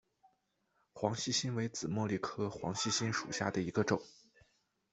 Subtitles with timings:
[0.95, 4.01] 黄细心为紫茉莉科黄细心属下的一个种。